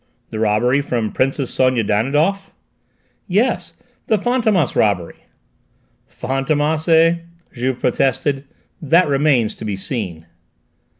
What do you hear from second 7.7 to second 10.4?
protested. "That remains to be seen."